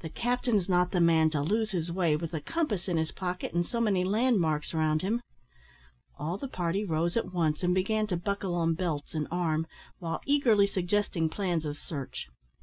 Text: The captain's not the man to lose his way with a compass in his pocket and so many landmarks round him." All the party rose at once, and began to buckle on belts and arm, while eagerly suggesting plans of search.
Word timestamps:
The 0.00 0.10
captain's 0.10 0.68
not 0.68 0.90
the 0.90 1.00
man 1.00 1.30
to 1.30 1.40
lose 1.40 1.70
his 1.70 1.90
way 1.90 2.14
with 2.14 2.34
a 2.34 2.40
compass 2.42 2.86
in 2.86 2.98
his 2.98 3.10
pocket 3.12 3.54
and 3.54 3.66
so 3.66 3.80
many 3.80 4.04
landmarks 4.04 4.74
round 4.74 5.00
him." 5.00 5.22
All 6.18 6.36
the 6.36 6.48
party 6.48 6.84
rose 6.84 7.16
at 7.16 7.32
once, 7.32 7.62
and 7.62 7.74
began 7.74 8.06
to 8.08 8.18
buckle 8.18 8.54
on 8.54 8.74
belts 8.74 9.14
and 9.14 9.26
arm, 9.30 9.66
while 9.98 10.20
eagerly 10.26 10.66
suggesting 10.66 11.30
plans 11.30 11.64
of 11.64 11.78
search. 11.78 12.28